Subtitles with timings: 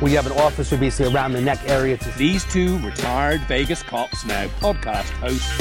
[0.00, 1.96] where you have an officer basically around the neck area.
[1.96, 5.52] To- These two retired Vegas cops now podcast hosts.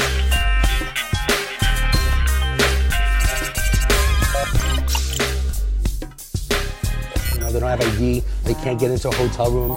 [7.33, 9.75] you know, they don't have ID, they can't get into a hotel room.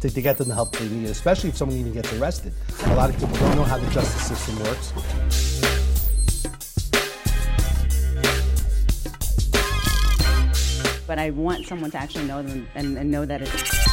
[0.00, 2.52] to, to get them the help they need, especially if someone even gets arrested.
[2.86, 5.45] A lot of people don't know how the justice system works.
[11.06, 13.86] But I want someone to actually know them and, and know that it's.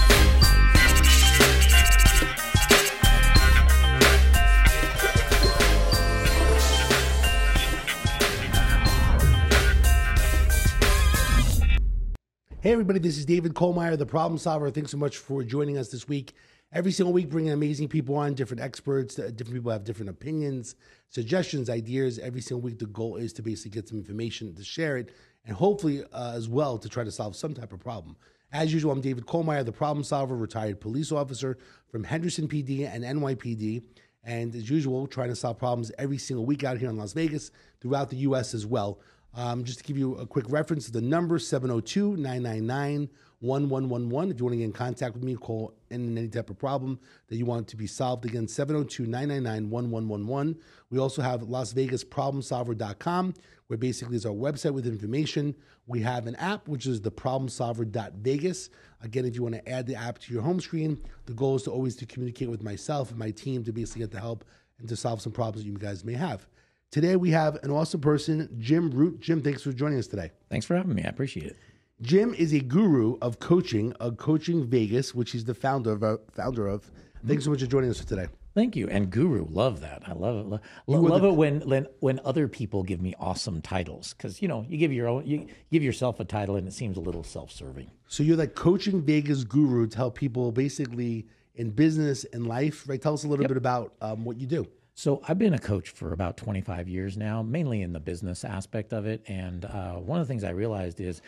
[12.62, 14.72] Hey, everybody, this is David Kohlmeyer, the problem solver.
[14.72, 16.34] Thanks so much for joining us this week.
[16.72, 19.20] Every single week, bringing amazing people on, different experts.
[19.20, 20.76] uh, Different people have different opinions,
[21.10, 22.20] suggestions, ideas.
[22.20, 25.14] Every single week, the goal is to basically get some information, to share it,
[25.46, 28.16] and hopefully uh, as well to try to solve some type of problem.
[28.52, 31.58] As usual, I'm David Kohlmeyer, the problem solver, retired police officer
[31.90, 33.84] from Henderson PD and NYPD.
[34.24, 37.52] And as usual, trying to solve problems every single week out here in Las Vegas,
[37.82, 38.54] throughout the U.S.
[38.54, 39.00] as well.
[39.36, 44.32] Um, just to give you a quick reference, the number 702 999 1111.
[44.32, 47.00] If you want to get in contact with me, call in any type of problem
[47.28, 48.26] that you want to be solved.
[48.26, 50.58] Again, 702 999 1111.
[50.92, 53.34] We also have LasVegasProblemSolver.com,
[53.74, 55.56] where basically is our website with information.
[55.88, 58.70] We have an app, which is the ProblemSolver.Vegas.
[59.02, 61.64] Again, if you want to add the app to your home screen, the goal is
[61.64, 64.46] to always to communicate with myself and my team to basically get the help
[64.78, 66.46] and to solve some problems that you guys may have.
[66.92, 69.20] Today we have an awesome person, Jim Root.
[69.20, 70.30] Jim, thanks for joining us today.
[70.52, 71.04] Thanks for having me.
[71.04, 71.58] I appreciate it.
[72.00, 76.04] Jim is a guru of coaching, of Coaching Vegas, which he's the founder of.
[76.04, 76.92] Uh, founder of.
[77.26, 78.28] Thanks so much for joining us today.
[78.54, 78.88] Thank you.
[78.88, 80.04] And guru, love that.
[80.06, 80.48] I love it.
[80.48, 80.60] Lo-
[81.02, 84.48] were love the- it when, when when other people give me awesome titles because you
[84.48, 87.24] know you give your own you give yourself a title and it seems a little
[87.24, 87.90] self-serving.
[88.08, 93.02] So you're like Coaching Vegas guru to help people basically in business and life, right?
[93.02, 94.68] Tell us a little bit about um, what you do.
[94.96, 98.94] So I've been a coach for about 25 years now, mainly in the business aspect
[98.94, 99.24] of it.
[99.28, 101.22] And uh, one of the things I realized is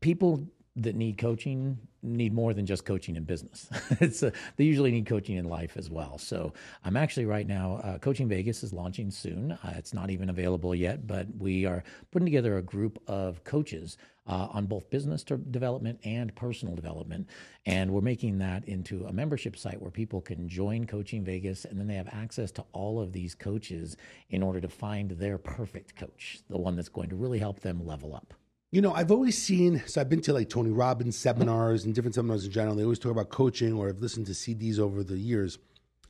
[0.00, 0.46] people
[0.76, 3.68] that need coaching need more than just coaching in business.
[4.00, 6.18] it's uh they usually need coaching in life as well.
[6.18, 6.52] So
[6.84, 9.52] I'm actually right now uh, coaching Vegas is launching soon.
[9.52, 13.96] Uh, it's not even available yet, but we are putting together a group of coaches
[14.26, 17.28] uh, on both business development and personal development,
[17.64, 21.78] and we're making that into a membership site where people can join Coaching Vegas, and
[21.78, 23.96] then they have access to all of these coaches
[24.30, 27.86] in order to find their perfect coach, the one that's going to really help them
[27.86, 28.34] level up.
[28.76, 32.14] You know, I've always seen, so I've been to like Tony Robbins seminars and different
[32.14, 32.74] seminars in general.
[32.76, 35.56] They always talk about coaching, or I've listened to CDs over the years.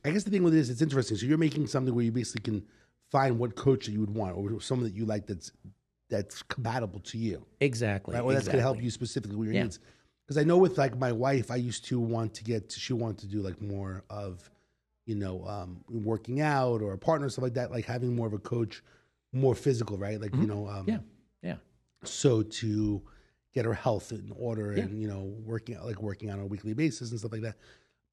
[0.03, 1.15] I guess the thing with it is, it's interesting.
[1.15, 2.65] So you're making something where you basically can
[3.09, 5.53] find what coach that you would want, or someone that you like that's
[6.09, 8.15] that's compatible to you, Exactly.
[8.15, 8.21] right?
[8.21, 9.63] Or that's going to help you specifically with your Yeah.
[9.63, 9.79] needs.
[10.25, 13.19] Because I know with like my wife, I used to want to get, she wanted
[13.19, 14.51] to do like more of,
[15.05, 18.33] you know, um, working out or a partner stuff like that, like having more of
[18.33, 18.83] a coach,
[19.31, 20.19] more physical, right?
[20.19, 20.89] Like you know, um, Mm-hmm.
[20.89, 20.97] Yeah.
[22.03, 22.07] Yeah.
[22.09, 23.01] so to
[23.53, 27.09] get her health in order and you know working like working on a weekly basis
[27.11, 27.55] and stuff like that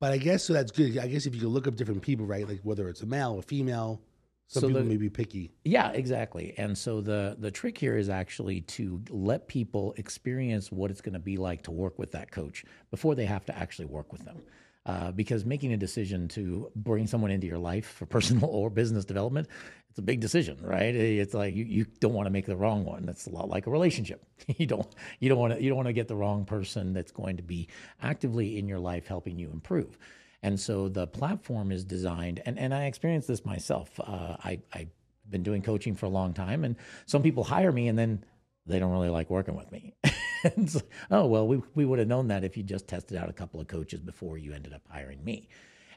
[0.01, 2.25] but i guess so that's good i guess if you could look up different people
[2.25, 4.01] right like whether it's a male or female
[4.47, 6.53] some So people the- may be picky Yeah, exactly.
[6.59, 11.15] And so the the trick here is actually to let people experience what it's going
[11.15, 14.23] to be like to work with that coach before they have to actually work with
[14.27, 14.43] them.
[14.87, 19.05] Uh, because making a decision to bring someone into your life for personal or business
[19.05, 19.49] development,
[19.89, 20.95] it's a big decision, right?
[20.95, 23.09] It's like you, you don't want to make the wrong one.
[23.09, 24.25] It's a lot like a relationship.
[24.59, 27.13] you don't you don't want to you don't want to get the wrong person that's
[27.13, 27.69] going to be
[28.03, 29.97] actively in your life helping you improve.
[30.43, 33.99] And so the platform is designed, and, and I experienced this myself.
[33.99, 34.91] Uh, I, I've
[35.31, 38.25] been doing coaching for a long time, and some people hire me and then
[38.67, 39.95] they don't really like working with me.
[40.45, 43.17] and it's like, oh, well, we, we would have known that if you just tested
[43.17, 45.49] out a couple of coaches before you ended up hiring me.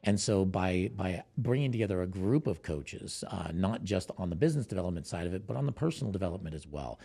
[0.03, 4.35] And so by by bringing together a group of coaches, uh, not just on the
[4.35, 6.99] business development side of it, but on the personal development as well,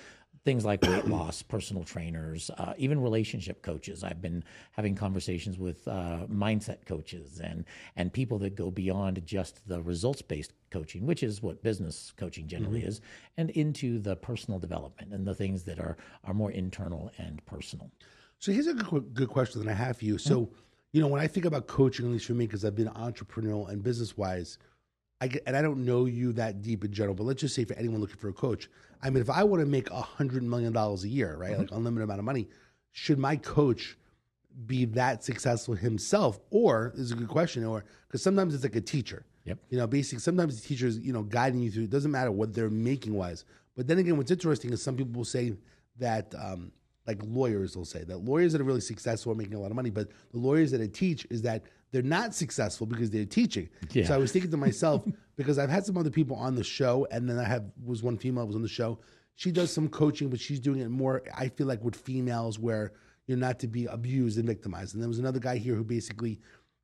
[0.44, 4.03] things like weight loss, personal trainers, uh, even relationship coaches.
[4.03, 4.43] I've been
[4.73, 7.65] having conversations with uh, mindset coaches and
[7.97, 12.49] and people that go beyond just the results based coaching, which is what business coaching
[12.49, 13.00] generally is,
[13.37, 17.91] and into the personal development and the things that are are more internal and personal.
[18.39, 20.49] so here's a good, good question that i have for you so
[20.93, 23.69] you know when i think about coaching at least for me because i've been entrepreneurial
[23.69, 24.59] and business wise
[25.23, 27.65] I get, and I don't know you that deep in general, but let's just say
[27.65, 28.69] for anyone looking for a coach,
[29.03, 31.71] I mean, if I want to make a hundred million dollars a year, right, like
[31.73, 32.49] unlimited amount of money,
[32.93, 33.97] should my coach
[34.67, 38.77] be that successful himself, or this is a good question, or because sometimes it's like
[38.77, 39.59] a teacher, Yep.
[39.71, 41.85] you know, basically sometimes the teachers, you know, guiding you through.
[41.85, 43.45] It doesn't matter what they're making wise,
[43.77, 45.55] but then again, what's interesting is some people will say
[45.99, 46.71] that um,
[47.07, 49.77] like lawyers will say that lawyers that are really successful are making a lot of
[49.77, 53.69] money, but the lawyers that I teach is that they're not successful because they're teaching.
[53.93, 54.06] Yeah.
[54.06, 55.05] So I was thinking to myself
[55.37, 58.17] because I've had some other people on the show, and then I have was one
[58.17, 58.99] female was on the show.
[59.37, 61.23] She does some coaching, but she's doing it more.
[61.37, 62.93] I feel like with females where
[63.27, 64.94] you're not to be abused and victimized.
[64.94, 66.41] And there was another guy here who basically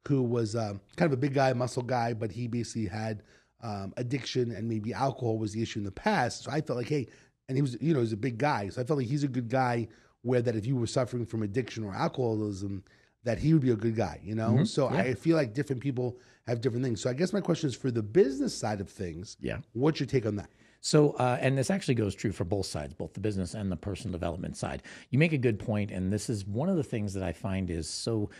[0.07, 3.23] who was um, kind of a big guy, muscle guy, but he basically had
[3.63, 6.45] um, addiction and maybe alcohol was the issue in the past.
[6.45, 7.09] So I felt like, hey,
[7.49, 8.69] and he was, you know, he's a big guy.
[8.69, 9.89] So I felt like he's a good guy
[10.23, 12.85] where that if you were suffering from addiction or alcoholism,
[13.29, 14.65] that he would be a good guy, you know?
[14.65, 16.17] So I feel like different people
[16.47, 17.03] have different things.
[17.03, 19.59] So I guess my question is for the business side of things, Yeah.
[19.75, 20.49] what's your take on that?
[20.81, 23.77] So, uh, and this actually goes true for both sides, both the business and the
[23.77, 24.83] personal development side.
[25.11, 27.69] You make a good point, and this is one of the things that I find
[27.69, 28.31] is so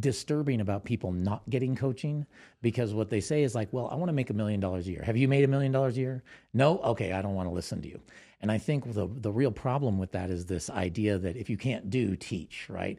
[0.00, 2.24] disturbing about people not getting coaching
[2.62, 4.92] because what they say is like, well, I want to make a million dollars a
[4.92, 5.02] year.
[5.02, 6.22] Have you made a million dollars a year?
[6.54, 6.78] No?
[6.78, 8.00] Okay, I don't want to listen to you.
[8.40, 11.58] And I think the, the real problem with that is this idea that if you
[11.58, 12.98] can't do, teach, right?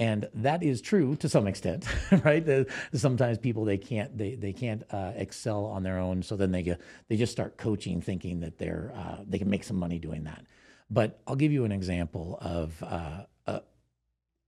[0.00, 1.86] And that is true to some extent
[2.24, 2.44] right
[2.92, 6.62] sometimes people they can't they, they can't uh, excel on their own so then they
[6.62, 10.24] get they just start coaching thinking that they're uh, they can make some money doing
[10.24, 10.44] that
[10.90, 13.62] but i'll give you an example of uh, a,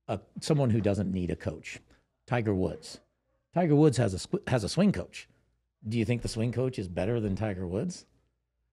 [0.08, 1.78] a, someone who doesn't need a coach
[2.26, 2.98] tiger woods
[3.54, 5.28] tiger woods has a has a swing coach
[5.88, 8.06] do you think the swing coach is better than tiger woods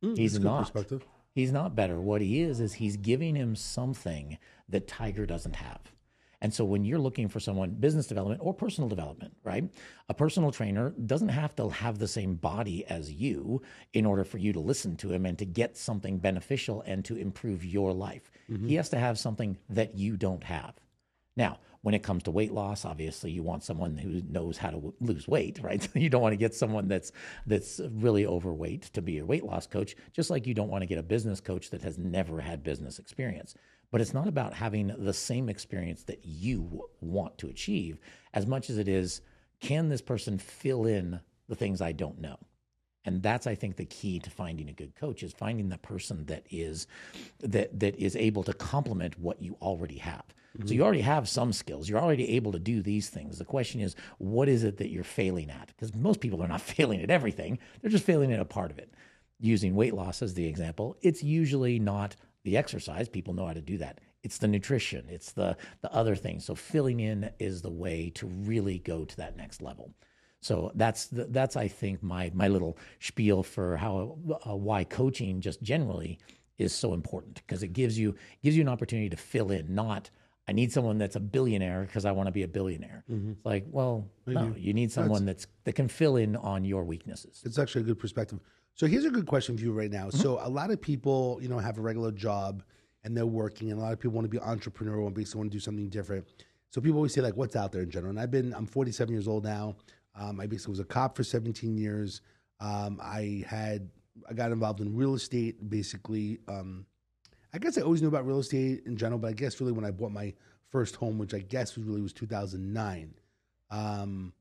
[0.03, 0.61] Mm, He's that's a good not.
[0.61, 1.05] perspective.
[1.35, 1.99] He's not better.
[1.99, 4.37] What he is is he's giving him something
[4.67, 5.79] that Tiger doesn't have.
[6.41, 9.69] And so when you're looking for someone, business development or personal development, right?
[10.07, 13.61] A personal trainer doesn't have to have the same body as you
[13.93, 17.17] in order for you to listen to him and to get something beneficial and to
[17.17, 18.31] improve your life.
[18.49, 18.67] Mm-hmm.
[18.67, 20.75] He has to have something that you don't have.
[21.35, 24.75] Now, when it comes to weight loss, obviously you want someone who knows how to
[24.75, 25.87] w- lose weight, right?
[25.95, 27.11] you don't want to get someone that's
[27.45, 30.85] that's really overweight to be a weight loss coach, just like you don't want to
[30.85, 33.55] get a business coach that has never had business experience.
[33.91, 37.99] But it's not about having the same experience that you want to achieve
[38.33, 39.21] as much as it is
[39.59, 42.37] can this person fill in the things I don't know?
[43.05, 46.25] and that's i think the key to finding a good coach is finding the person
[46.25, 46.87] that is
[47.39, 50.23] that that is able to complement what you already have.
[50.57, 50.73] So mm-hmm.
[50.73, 51.87] you already have some skills.
[51.87, 53.37] You're already able to do these things.
[53.37, 55.67] The question is what is it that you're failing at?
[55.67, 57.59] Because most people are not failing at everything.
[57.81, 58.93] They're just failing at a part of it.
[59.39, 63.61] Using weight loss as the example it's usually not the exercise people know how to
[63.61, 67.69] do that it's the nutrition it's the the other things so filling in is the
[67.69, 69.93] way to really go to that next level
[70.41, 75.41] so that's the, that's I think my my little spiel for how uh, why coaching
[75.41, 76.17] just generally
[76.57, 79.75] is so important because it gives you gives you an opportunity to fill in.
[79.75, 80.09] Not
[80.47, 83.03] I need someone that's a billionaire because I want to be a billionaire.
[83.09, 87.41] It's like well no, you need someone that's that can fill in on your weaknesses.
[87.45, 88.39] It's actually a good perspective.
[88.79, 90.05] So here's a good question for you right now.
[90.05, 90.19] Mm-hmm.
[90.19, 92.63] So a lot of people, you know, have a regular job
[93.03, 95.51] and they're working, and a lot of people want to be entrepreneurial and basically want
[95.51, 96.25] to do something different.
[96.69, 99.13] So people always say like, "What's out there in general?" And I've been, I'm 47
[99.13, 99.75] years old now.
[100.15, 102.21] Um, I basically was a cop for 17 years.
[102.61, 103.89] Um, I had,
[104.29, 105.69] I got involved in real estate.
[105.69, 106.85] Basically, um,
[107.53, 109.83] I guess I always knew about real estate in general, but I guess really when
[109.83, 110.33] I bought my
[110.69, 113.13] first home, which I guess was really was 2009.
[113.71, 114.31] Um,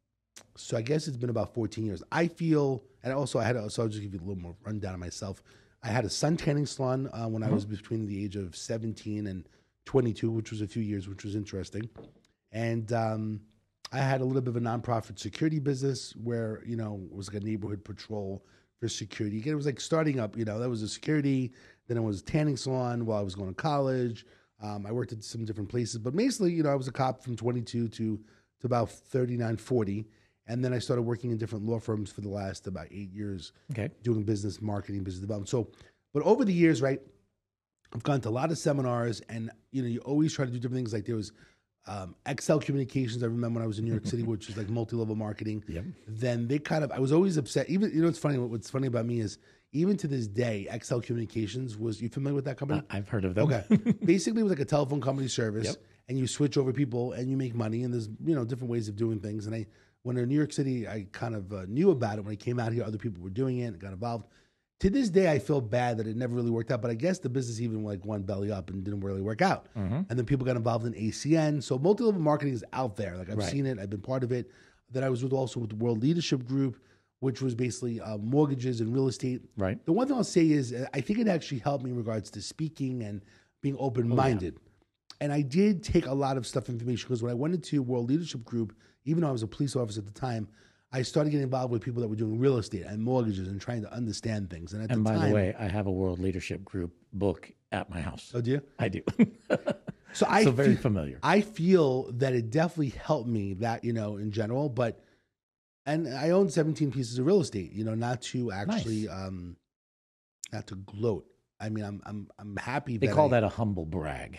[0.57, 2.05] so I guess it's been about 14 years.
[2.13, 4.57] I feel, and also I had, a, so I'll just give you a little more
[4.65, 5.43] rundown of myself.
[5.83, 9.27] I had a sun tanning salon uh, when I was between the age of 17
[9.27, 9.49] and
[9.85, 11.89] 22, which was a few years, which was interesting.
[12.53, 13.41] And um,
[13.93, 17.33] I had a little bit of a nonprofit security business where, you know, it was
[17.33, 18.45] like a neighborhood patrol
[18.81, 19.39] for security.
[19.39, 21.53] Again, it was like starting up, you know, that was a security.
[21.87, 24.27] Then it was a tanning salon while I was going to college.
[24.63, 27.23] Um, I worked at some different places, but basically, you know, I was a cop
[27.23, 30.07] from 22 to, to about 39, 40.
[30.49, 33.53] And then I started working in different law firms for the last about eight years
[33.73, 33.91] Okay.
[34.03, 35.49] doing business marketing, business development.
[35.51, 35.69] So,
[36.15, 37.01] but over the years, right,
[37.95, 40.59] I've gone to a lot of seminars, and you know, you always try to do
[40.59, 40.93] different things.
[40.93, 41.33] Like there was
[41.87, 43.23] um, Excel Communications.
[43.23, 45.65] I remember when I was in New York City, which is like multi-level marketing.
[45.69, 45.85] Yep.
[46.07, 47.69] Then they kind of, I was always upset.
[47.71, 48.37] Even you know, what's funny.
[48.39, 49.39] What's funny about me is
[49.73, 52.01] even to this day, Excel Communications was.
[52.03, 52.83] You familiar with that company?
[52.91, 53.51] I've heard of them.
[53.53, 53.65] Okay.
[54.05, 55.77] Basically, it was like a telephone company service, Yep.
[56.09, 58.89] and you switch over people and you make money, and there's you know different ways
[58.89, 59.47] of doing things.
[59.47, 59.67] And I,
[60.03, 62.25] when in New York City, I kind of uh, knew about it.
[62.25, 64.27] When I came out here, other people were doing it and got involved.
[64.81, 66.81] To this day, I feel bad that it never really worked out.
[66.81, 69.67] But I guess the business even like went belly up and didn't really work out.
[69.75, 71.63] And then people got involved in ACN.
[71.63, 73.17] So multi-level marketing is out there.
[73.17, 73.51] Like I've Right.
[73.51, 73.79] seen it.
[73.79, 74.51] I've been part of it.
[74.91, 76.81] Then I was with also with the World Leadership Group,
[77.19, 79.43] which was basically uh, mortgages and real estate.
[79.57, 79.85] Right.
[79.85, 82.31] The one thing I'll say is uh, I think it actually helped me in regards
[82.31, 83.21] to speaking and
[83.61, 84.57] being open minded.
[85.21, 88.09] And I did take a lot of stuff information because when I went into World
[88.09, 90.49] Leadership Group, even though I was a police officer at the time,
[90.93, 93.83] I started getting involved with people that were doing real estate and mortgages and trying
[93.83, 94.73] to understand things.
[94.73, 97.51] And at And the by time, the way, I have a World Leadership Group book
[97.73, 98.33] at my house.
[98.35, 99.03] oh dear, I do.
[100.15, 101.19] So I so very feel- familiar.
[101.23, 105.05] I feel that it definitely helped me that, you know, in general, but
[105.85, 109.15] and I own 17 pieces of real estate, you know, not to actually Nice.
[109.27, 109.57] um
[110.51, 111.27] not to gloat.
[111.61, 114.39] I mean, I'm I'm I'm happy They that call I- that a humble brag.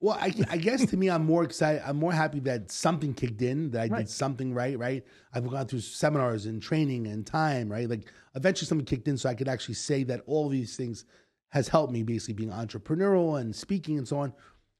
[0.00, 1.82] Well, I, I guess to me, I'm more excited.
[1.86, 3.98] I'm more happy that something kicked in, that I Right.
[3.98, 5.04] did something right, right?
[5.32, 7.88] I've gone through seminars and training and time, right?
[7.88, 11.04] Like eventually something kicked in so I could actually say that all these things
[11.50, 14.32] has helped me basically being entrepreneurial and speaking and so on.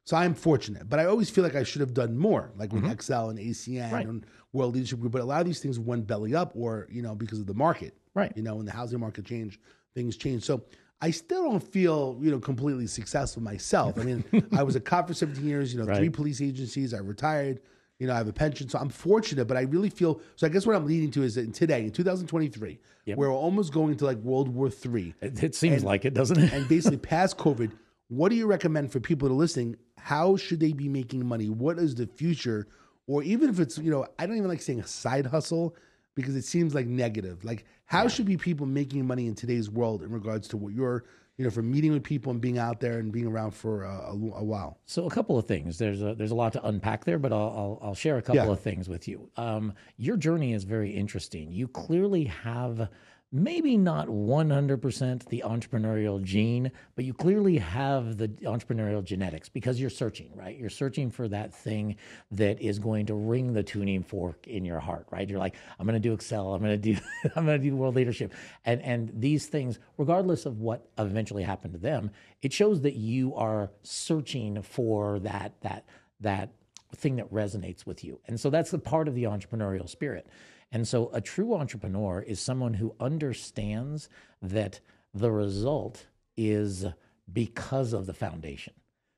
[0.06, 2.84] So I'm fortunate, but I always feel like I should have done more, like with
[2.90, 3.94] Excel and ACN Mm-hmm.
[3.94, 4.06] Right.
[4.06, 5.12] and World Leadership Group.
[5.12, 7.54] But a lot of these things went belly up, or you know, because of the
[7.54, 8.32] market, Right.
[8.34, 9.60] You know, when the housing market changed,
[9.94, 10.44] things changed.
[10.44, 10.64] So
[11.02, 13.99] I still don't feel you know completely successful myself.
[13.99, 14.25] I mean,
[14.57, 15.73] I was a cop for 17 years.
[15.75, 16.92] You know, three police agencies.
[16.95, 17.61] I retired.
[17.99, 19.47] You know, I have a pension, so I'm fortunate.
[19.47, 20.47] But I really feel so.
[20.47, 23.19] I guess what I'm leading to is that today, in 2023, Yep.
[23.19, 26.38] we're almost going to like World War Three It, it seems And- like it, doesn't
[26.38, 26.52] it?
[26.52, 27.73] and basically past COVID,
[28.09, 29.76] what do you recommend for people that are listening?
[29.99, 31.49] How should they be making money?
[31.50, 32.69] What is the future?
[33.07, 35.75] Or even if it's, you know, I don't even like saying a side hustle
[36.14, 37.44] because it seems like negative.
[37.44, 41.04] Like, how should be people making money in today's world in regards to what you're,
[41.36, 43.88] you know, from meeting with people and being out there and being around for a,
[43.90, 44.78] a, a while?
[44.86, 45.78] So a couple of things.
[45.78, 48.44] There's a there's a lot to unpack there, but I'll I'll, I'll share a couple
[48.44, 48.50] Yeah.
[48.50, 49.30] of things with you.
[49.36, 51.50] Um, your journey is very interesting.
[51.52, 52.88] You clearly have
[53.32, 59.88] maybe not 100% the entrepreneurial gene, but you clearly have the entrepreneurial genetics because you're
[59.88, 60.58] searching, right?
[60.58, 61.96] You're searching for that thing
[62.32, 65.28] that is going to ring the tuning fork in your heart, right?
[65.28, 67.00] You're like, I'm going to do Excel, I'm going to do
[67.37, 68.34] I'm going to do world leadership.
[68.64, 72.10] And and these things, regardless of what eventually happened to them,
[72.42, 75.84] it shows that you are searching for that that
[76.20, 76.50] that
[76.94, 78.20] thing that resonates with you.
[78.26, 80.26] And so that's the part of the entrepreneurial spirit.
[80.73, 84.09] And so a true entrepreneur is someone who understands
[84.40, 84.80] that
[85.12, 86.06] the result
[86.37, 86.87] is
[87.32, 88.75] because of the foundation.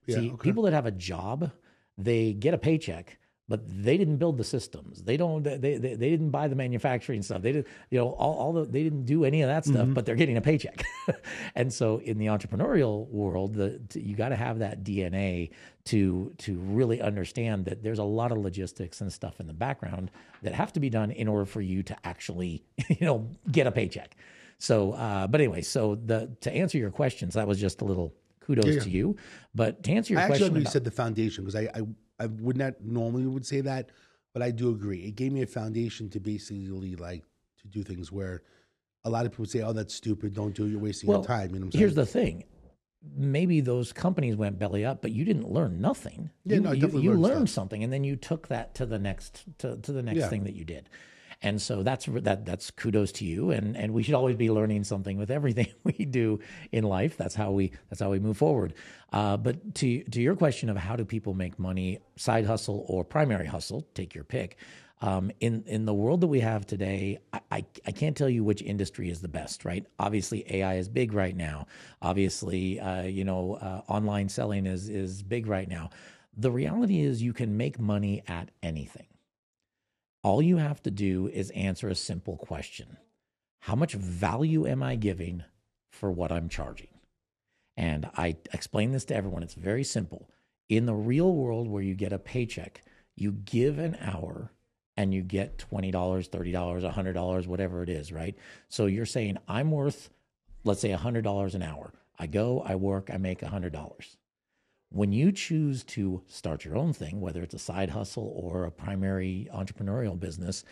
[0.07, 0.43] Yeah, See, okay.
[0.43, 1.51] people that have a job,
[1.99, 5.03] they get a paycheck, but they didn't build the systems.
[5.03, 5.43] They don't.
[5.43, 7.43] They they, they didn't buy the manufacturing stuff.
[7.43, 7.67] They did.
[7.91, 10.37] You know, all, all the they didn't do any of that stuff, but they're getting
[10.37, 10.83] a paycheck.
[11.55, 15.51] and so in the entrepreneurial world, the you got to have that DNA
[15.87, 20.11] to to really understand that there's a lot of logistics and stuff in the background
[20.43, 23.73] that have to be done in order for you to actually you know get a
[23.73, 24.17] paycheck.
[24.59, 28.15] So, uh, but anyway, so the to answer your questions, that was just a little
[28.41, 28.81] kudos Yeah.
[28.81, 29.17] to you.
[29.55, 31.83] But to answer your I question, like when you said the foundation because I, I
[32.19, 33.91] I would not normally would say that,
[34.33, 35.01] but I do agree.
[35.05, 37.25] It gave me a foundation to basically like
[37.61, 38.43] to do things where
[39.05, 40.35] a lot of people say, "Oh, that's stupid.
[40.35, 40.71] Don't do it.
[40.71, 41.71] You're wasting your time." You know?
[41.73, 42.45] Here's the thing.
[43.17, 46.31] Maybe those companies went belly up, but you didn't learn nothing.
[46.45, 48.99] Yeah, you, no, you, you learned learned something, and then you took that to the
[48.99, 50.29] next to, to the next Yeah.
[50.29, 50.89] thing that you did.
[51.43, 52.47] And so that's that.
[52.47, 55.93] That's kudos to you, and and we should always be learning something with everything we
[56.05, 56.39] do
[56.71, 57.17] in life.
[57.17, 58.75] That's how we that's how we move forward.
[59.13, 63.05] Uh, but to to your question of how do people make money, side hustle or
[63.05, 64.57] primary hustle, take your pick.
[65.01, 68.45] Um, in in the world that we have today, I, I I can't tell you
[68.45, 69.85] which industry is the best, right?
[69.99, 71.67] Obviously, AI is big right now.
[72.01, 75.91] Obviously, uh, you know, uh, online selling is is big right now.
[76.37, 79.07] The reality is, you can make money at anything.
[80.23, 82.97] All you have to do is answer a simple question:
[83.61, 85.45] How much value am I giving
[85.91, 86.89] for what I'm charging?
[87.77, 89.43] And I explain this to everyone.
[89.43, 90.29] It's very simple.
[90.69, 92.83] In the real world, where you get a paycheck,
[93.17, 94.53] you give an hour
[94.97, 98.37] and you get $20, $30, $100, whatever it is, right?
[98.69, 100.11] So you're saying, I'm worth,
[100.65, 101.93] let's say, $100 an hour.
[102.19, 104.17] I go, I work, I make $100.
[104.95, 108.71] When you choose to start your own thing, whether it's a side hustle or a
[108.71, 110.65] primary entrepreneurial business,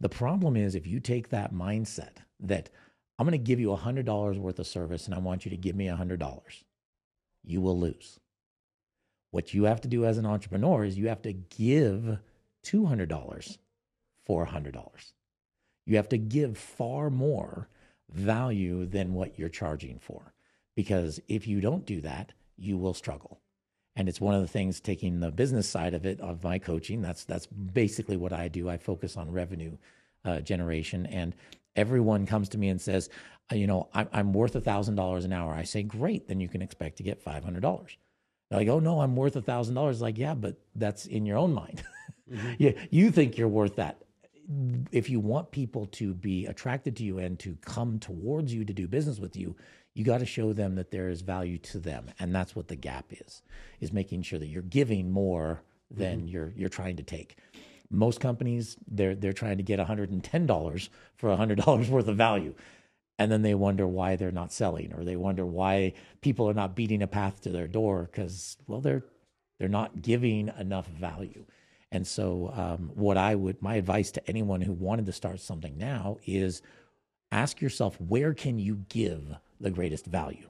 [0.00, 2.68] the problem is if you take that mindset that
[3.16, 5.76] I'm going to give you $100 worth of service and I want you to give
[5.76, 6.64] me $100,
[7.44, 8.18] you will lose.
[9.30, 12.18] What you have to do as an entrepreneur is you have to give
[12.66, 13.58] $200
[14.26, 15.12] for $100.
[15.86, 17.68] You have to give far more
[18.10, 20.34] value than what you're charging for.
[20.74, 23.40] Because if you don't do that, you will struggle.
[24.00, 27.02] And it's one of the things taking the business side of it of my coaching.
[27.02, 28.70] That's that's basically what I do.
[28.70, 29.76] I focus on revenue
[30.24, 31.34] uh, generation, and
[31.76, 33.10] everyone comes to me and says,
[33.52, 35.52] uh, you know, I'm, I'm worth a thousand dollars an hour.
[35.52, 37.98] I say, great, then you can expect to get five hundred dollars.
[38.48, 40.00] They're like, oh no, I'm worth a thousand dollars.
[40.00, 41.82] Like, yeah, but that's in your own mind.
[42.58, 44.02] yeah, you think you're worth that.
[44.92, 48.72] If you want people to be attracted to you and to come towards you to
[48.72, 49.56] do business with you,
[49.94, 52.76] you got to show them that there is value to them, and that's what the
[52.76, 53.42] gap is:
[53.80, 57.36] is making sure that you're giving more than you're you're trying to take.
[57.90, 62.54] Most companies they're they're trying to get $110 for $100 worth of value
[63.18, 65.92] and then they wonder why they're not selling or they wonder why
[66.22, 69.04] people are not beating a path to their door because well they're
[69.58, 71.46] They're not giving enough value.
[71.92, 75.78] And so, um, what I would, my advice to anyone who wanted to start something
[75.78, 76.62] now is
[77.32, 80.48] ask yourself, where can you give the greatest value?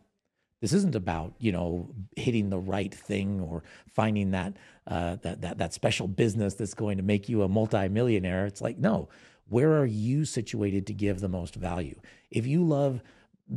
[0.61, 4.57] This isn't about you know hitting the right thing or finding that
[4.87, 8.47] uh, that that that special business that's going to make you a multimillionaire.
[8.47, 9.09] It's like no,
[9.49, 11.99] where are you situated to give the most value?
[12.31, 13.03] If you love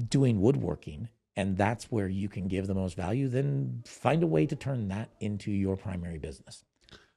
[0.09, 4.45] doing woodworking and that's where you can give the most value, then find a way
[4.45, 6.63] to turn that into your primary business.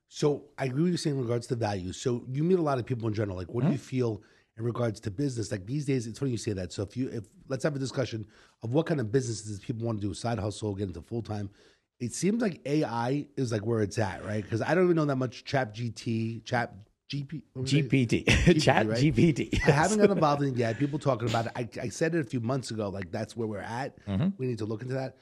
[0.08, 1.92] So I agree with you saying in regards to value.
[1.92, 3.36] So you meet a lot of people in general.
[3.36, 3.86] Like, what do you Mm-hmm.
[3.96, 4.22] feel
[4.58, 5.50] in regards to business?
[5.50, 6.72] Like these days, it's funny you say that.
[6.72, 8.26] So if you, if let's have a discussion
[8.62, 11.50] of what kind of businesses people want to do, side hustle, get into full time.
[11.98, 14.42] It seems like AI is like where it's at, right?
[14.42, 15.44] Because I don't even know that much.
[15.44, 16.74] Chat GT, Chat
[17.10, 17.64] GP, it?
[17.64, 18.98] GPT, Chat right?
[18.98, 19.60] GPT.
[19.66, 20.78] I haven't got involved in it yet.
[20.78, 21.52] People talking about it.
[21.56, 22.88] I, I said it a few months ago.
[22.88, 24.04] Like that's where we're at.
[24.06, 24.28] Mm-hmm.
[24.38, 25.16] We need to look into that.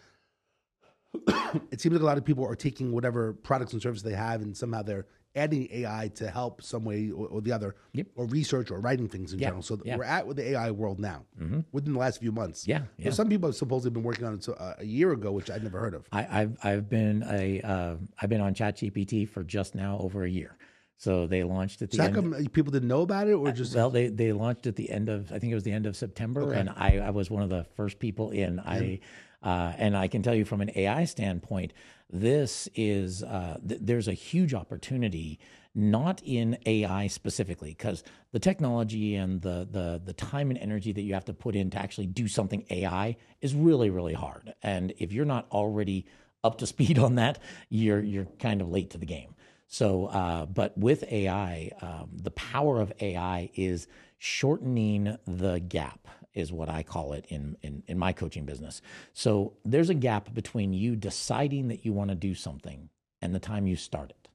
[1.70, 4.42] it seems like a lot of people are taking whatever products and services they have,
[4.42, 8.06] and somehow they're adding AI to help some way or, or the other, Yep.
[8.16, 9.62] or research or writing things in Yeah, general.
[9.62, 9.96] So yeah.
[9.96, 11.24] we're at with the AI world now,
[11.72, 12.66] within the last few months.
[12.68, 13.10] Yeah, yeah.
[13.10, 15.62] some people have supposedly been working on it so, uh, a year ago, which I'd
[15.62, 16.06] never heard of.
[16.12, 20.30] I, I've I've been a uh, I've been on ChatGPT for just now over a
[20.30, 20.56] year.
[20.96, 22.34] So they launched at the So end.
[22.34, 25.08] uh, people didn't know about it, or just well, they they launched at the end
[25.08, 27.50] of I think it was the end of September, and I, I was one of
[27.50, 28.60] the first people in.
[28.60, 29.00] I
[29.42, 31.72] uh, and I can tell you from an AI standpoint,
[32.11, 35.38] this is uh, th- there's a huge opportunity,
[35.75, 41.02] not in AI specifically, because the technology and the the the time and energy that
[41.02, 44.92] you have to put in to actually do something AI is really really hard, and
[44.99, 46.06] if you're not already
[46.44, 47.38] up to speed on that,
[47.70, 49.34] you're you're kind of late to the game.
[49.68, 56.03] So, uh, but with AI, um, the power of AI is shortening the gap,
[56.34, 58.82] is what I call it in, in, in my coaching business.
[59.12, 62.90] So, there's a gap between you deciding that you want to do something
[63.22, 64.28] and the time you start it.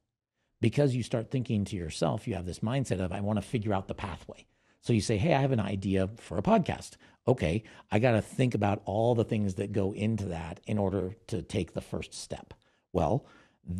[0.60, 3.72] Because you start thinking to yourself, you have this mindset of, I want to figure
[3.72, 4.46] out the pathway.
[4.80, 6.92] So you say, Hey, I have an idea for a podcast.
[7.28, 11.14] Okay, I got to think about all the things that go into that in order
[11.28, 12.54] to take the first step.
[12.92, 13.26] Well,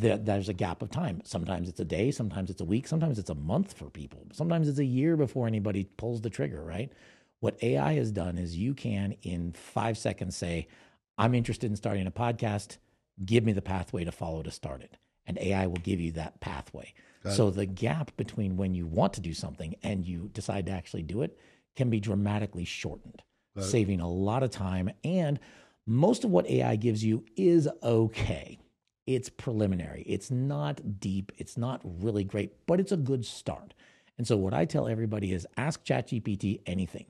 [0.01, 1.23] th- there's a gap of time.
[1.25, 4.69] Sometimes it's a day, sometimes it's a week, sometimes it's a month for people, sometimes
[4.69, 6.93] it's a year before anybody pulls the trigger, right?
[7.41, 10.69] What AI has done is you can, in five seconds, say,
[11.19, 12.77] I'm interested in starting a podcast.
[13.25, 14.97] Give me the pathway to follow to start it.
[15.27, 16.93] And AI will give you that pathway.
[17.35, 21.03] So the gap between when you want to do something and you decide to actually
[21.03, 21.39] do it
[21.77, 23.23] can be dramatically shortened,
[23.59, 24.91] saving a lot of time.
[25.05, 25.39] And
[25.87, 28.59] most of what AI gives you is okay.
[29.07, 30.03] It's preliminary.
[30.07, 31.33] It's not deep.
[31.37, 33.75] It's not really great, but it's a good start.
[34.17, 37.07] And so what I tell everybody is ask ChatGPT anything.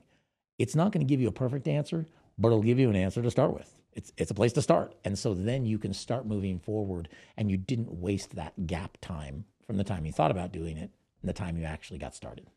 [0.61, 2.05] It's not going to give you a perfect answer,
[2.37, 3.79] but it'll give you an answer to start with.
[3.93, 4.95] It's it's a place to start.
[5.03, 9.45] And so then you can start moving forward and you didn't waste that gap time
[9.65, 12.47] from the time you thought about doing it and the time you actually got started.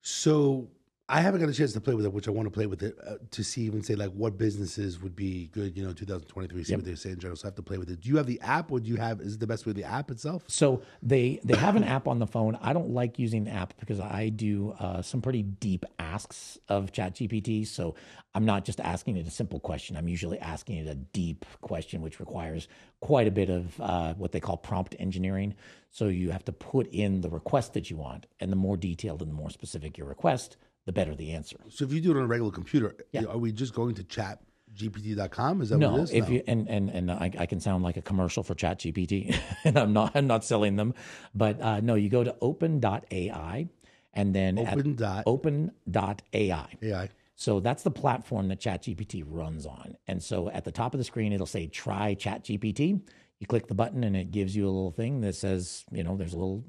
[0.00, 0.68] So
[1.10, 2.82] I haven't got a chance to play with it, which I want to play with
[2.82, 6.64] it uh, to see even say like what businesses would be good, you know, 2023.
[6.64, 6.78] See Yep.
[6.80, 7.34] what they say in general.
[7.36, 8.00] So I have to play with it.
[8.02, 9.20] Do you have the app, or do you have?
[9.22, 10.44] Is it the best way the app itself?
[10.48, 12.58] So they they have an app on the phone.
[12.60, 16.92] I don't like using the app because I do uh, some pretty deep asks of
[16.92, 17.66] ChatGPT.
[17.66, 17.94] So
[18.34, 19.96] I'm not just asking it a simple question.
[19.96, 22.68] I'm usually asking it a deep question, which requires
[23.00, 25.54] quite a bit of uh, what they call prompt engineering.
[25.90, 29.22] So you have to put in the request that you want, and the more detailed
[29.22, 31.58] and the more specific your request, the better the answer.
[31.68, 33.24] So if you do it on a regular computer, Yeah.
[33.26, 34.40] are we just going to chat
[34.74, 35.60] gpt.com?
[35.60, 36.10] Is that what No, it is?
[36.12, 39.76] if you and and and I, I can sound like a commercial for ChatGPT, and
[39.78, 40.94] I'm not I'm not selling them,
[41.34, 43.68] but uh, no, you go to open.ai
[44.14, 46.68] and then Open dot- open.ai.
[46.82, 47.08] AI.
[47.36, 49.96] So that's the platform that ChatGPT runs on.
[50.08, 53.00] And so at the top of the screen, it'll say try ChatGPT.
[53.38, 56.16] You click the button and it gives you a little thing that says, you know,
[56.16, 56.64] there's a little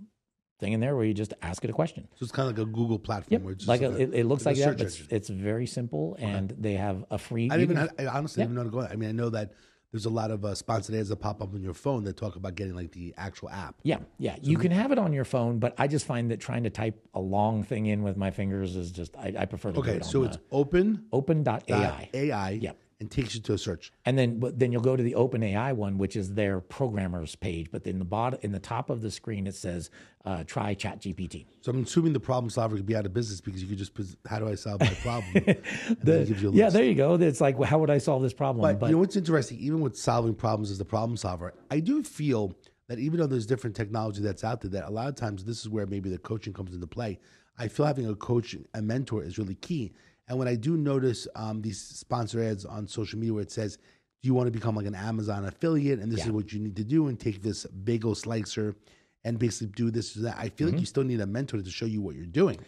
[0.60, 2.08] thing in there where you just ask it a question.
[2.16, 3.32] So it's kind of like a Google platform.
[3.32, 3.42] Yep.
[3.42, 4.78] Where it's just Like a, a- it, it looks like like, that.
[4.78, 7.50] But it's, it's very simple, and they have a free.
[7.50, 7.90] I didn't even.
[7.98, 8.94] I honestly didn't even know to go.
[8.94, 9.54] I mean, I know that
[9.92, 12.36] there's a lot of uh, sponsored ads that pop up on your phone that talk
[12.36, 13.76] about getting like the actual app.
[13.84, 14.36] Yeah, yeah.
[14.42, 17.04] You can have it on your phone, but I just find that trying to type
[17.14, 20.24] a long thing in with my fingers is just I, I prefer to Okay, so
[20.24, 22.10] it's the open open.ai.
[22.14, 22.50] AI.
[22.52, 22.78] Yep.
[23.02, 23.94] And takes you to a search.
[24.06, 27.72] And then but then you'll go to the OpenAI one, which is their programmers page.
[27.72, 29.90] But in the bottom in the top of the screen it says
[30.26, 31.46] uh, try ChatGPT.
[31.62, 33.94] So I'm assuming the problem solver could be out of business because you could just,
[34.28, 35.32] how do I solve my problem?
[35.46, 37.14] And then it gives you a Yeah, there you go.
[37.16, 38.78] It's like well, how would I solve this problem?
[38.78, 39.60] But, you know what's interesting?
[39.60, 42.54] Even with solving problems as the problem solver, I do feel
[42.90, 45.60] that even though there's different technology that's out there, that a lot of times this
[45.60, 47.20] is where maybe the coaching comes into play.
[47.58, 49.94] I feel having a coach, a mentor, is really key.
[50.30, 53.78] And when I do notice um, these sponsor ads on social media where it says,
[54.22, 56.76] do you want to become like an Amazon affiliate and this is what you need
[56.76, 58.76] to do and take this bagel slicer
[59.24, 60.38] and basically do this or that?
[60.38, 60.76] I feel Mm-hmm.
[60.76, 62.60] like you still need a mentor to show you what you're doing.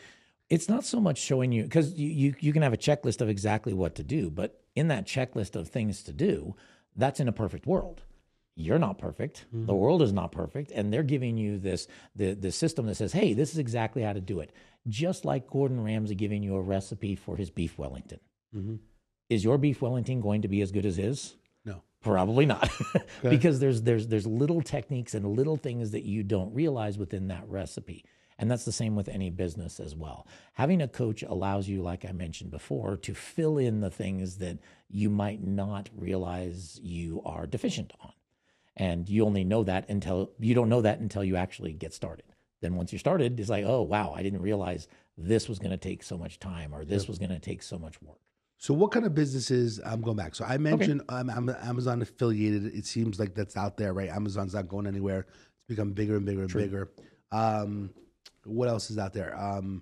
[0.50, 3.30] it's not so much showing you because you, you you can have a checklist of
[3.30, 6.56] exactly what to do but in that checklist of things to do
[6.97, 8.02] that's in a perfect world
[8.56, 9.46] you're not perfect.
[9.48, 9.66] Mm-hmm.
[9.66, 10.72] The world is not perfect.
[10.72, 14.14] And they're giving you this the the system that says hey this is exactly how
[14.14, 14.52] to do it.
[14.88, 18.20] Just like gordon ramsay giving you a recipe for his beef wellington.
[18.56, 18.76] Mm-hmm.
[19.30, 21.36] Is your beef wellington going to be as good as his?
[21.64, 21.84] No.
[22.02, 22.70] Probably not,
[23.22, 27.48] because there's there's there's little techniques and little things that you don't realize within that
[27.48, 28.04] recipe,
[28.38, 30.28] and that's the same with any business as well.
[30.54, 34.58] Having a coach allows you, like I mentioned before, to fill in the things that
[34.90, 38.12] you might not realize you are deficient on,
[38.78, 42.26] and you only know that until you don't know that until you actually get started.
[42.62, 45.78] Then once you're started, it's like, oh wow, I didn't realize this was going to
[45.78, 48.20] take so much time, or this was going to take so much work.
[48.58, 49.80] So, what kind of businesses?
[49.84, 50.36] I'm going back.
[50.36, 52.66] So, I mentioned um, I'm Amazon affiliated.
[52.68, 54.10] It seems like that's out there, right?
[54.10, 55.26] Amazon's not going anywhere.
[55.30, 56.92] It's become bigger and bigger and bigger.
[57.32, 57.90] Um,
[58.46, 59.36] what else is out there?
[59.40, 59.82] Um,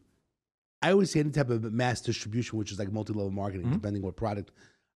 [0.82, 3.74] I always say any type of mass distribution, which is like multi-level marketing, Mm-hmm.
[3.74, 4.52] depending what product.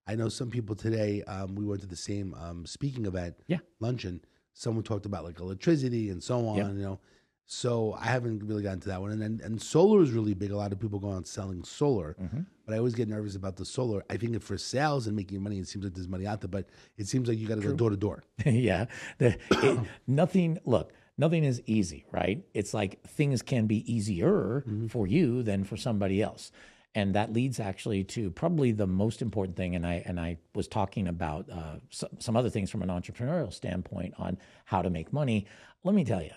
[0.08, 1.24] I know some people today.
[1.24, 3.60] Um, we went to the same um, speaking event, Yeah.
[3.80, 4.22] luncheon.
[4.54, 6.58] Someone talked about like electricity and so on.
[6.58, 6.68] Yep.
[6.68, 7.00] You know,
[7.46, 9.12] so I haven't really gotten to that one.
[9.12, 10.52] And then and solar is really big.
[10.52, 12.42] A lot of people go on selling solar, Mm-hmm.
[12.66, 14.04] but I always get nervous about the solar.
[14.10, 16.50] I think if for sales and making money, it seems like there's money out there,
[16.50, 18.24] but it seems like you got to go door to door.
[18.46, 18.86] yeah.
[19.18, 22.44] The, it, nothing, look, nothing is easy, right?
[22.54, 26.52] It's like things can be easier for you than for somebody else.
[26.96, 29.76] And that leads actually to probably the most important thing.
[29.76, 33.52] And I and I was talking about uh, some, some other things from an entrepreneurial
[33.52, 35.48] standpoint on how to make money.
[35.84, 36.32] Let me tell you,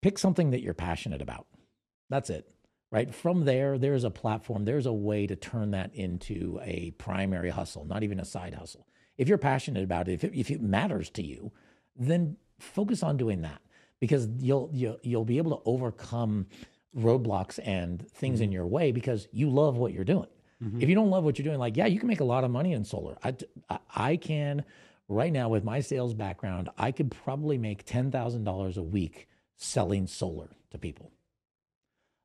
[0.00, 1.46] pick something that you're passionate about.
[2.10, 2.48] That's it.
[2.90, 3.14] Right.
[3.14, 7.86] From there, there's a platform, there's a way to turn that into a primary hustle,
[7.86, 8.86] not even a side hustle.
[9.16, 11.52] If you're passionate about it, if it, if it matters to you,
[11.96, 13.62] then focus on doing that
[13.98, 16.48] because you'll, you'll, you'll be able to overcome
[16.96, 20.28] roadblocks and things in your way because you love what you're doing.
[20.80, 22.50] If you don't love what you're doing, like, yeah, you can make a lot of
[22.52, 23.16] money in solar.
[23.24, 23.34] I,
[23.68, 24.64] I- I can,
[25.08, 30.50] right now, with my sales background, I could probably make $10,000 a week selling solar
[30.70, 31.10] to people.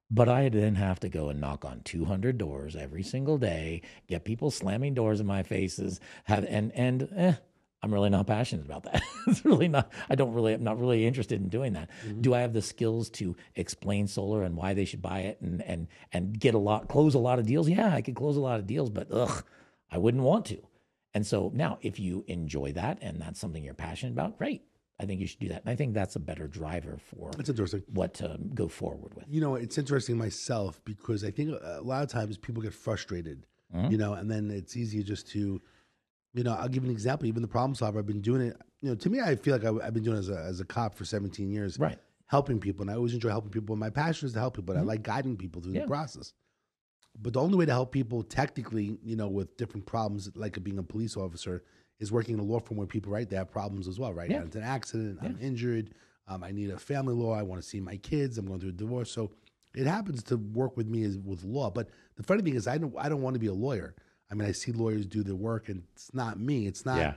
[0.09, 4.23] But I then have to go and knock on 200 doors every single day, get
[4.23, 7.33] people slamming doors in my faces, have and and eh,
[7.83, 9.01] I'm really not passionate about that.
[9.27, 9.91] it's really not.
[10.09, 10.53] I don't really.
[10.53, 11.89] I'm not really interested in doing that.
[12.21, 15.61] Do I have the skills to explain solar and why they should buy it and
[15.61, 17.69] and and get a lot, close a lot of deals?
[17.69, 19.43] Yeah, I could close a lot of deals, but ugh,
[19.91, 20.57] I wouldn't want to.
[21.13, 24.63] And so now, if you enjoy that and that's something you're passionate about, great.
[24.99, 25.61] I think you should do that.
[25.61, 27.83] And I think that's a better driver for It's interesting.
[27.93, 29.25] what to go forward with.
[29.29, 33.45] You know, it's interesting myself because I think a lot of times people get frustrated,
[33.75, 33.91] Mm-hmm.
[33.91, 35.61] you know, and then it's easier just to,
[36.33, 37.27] you know, I'll give you an example.
[37.27, 38.57] Even the problem solver, I've been doing it.
[38.81, 40.59] You know, to me, I feel like I, I've been doing it as a, as
[40.59, 41.97] a cop for 17 years, Right.
[42.27, 43.75] Helping people, and I always enjoy helping people.
[43.77, 44.73] My passion is to help people.
[44.73, 45.77] But I like guiding people through Mm-hmm.
[45.79, 45.85] Yeah.
[45.85, 46.33] the process.
[47.19, 50.77] But the only way to help people technically, you know, with different problems, like being
[50.77, 51.63] a police officer,
[51.99, 54.29] is working in a law firm where people, right, they have problems as well, right?
[54.29, 54.43] Yeah.
[54.43, 55.95] It's an accident, I'm injured,
[56.27, 58.69] um, I need a family law, I want to see my kids, I'm going through
[58.69, 59.09] a divorce.
[59.09, 59.31] So
[59.73, 61.71] it happens to work with me as with law.
[61.71, 63.95] But the funny thing is, I don't, I don't want to be a lawyer.
[64.31, 66.67] I mean, I see lawyers do the work, and it's not me.
[66.67, 66.97] It's not.
[66.97, 67.13] Yeah.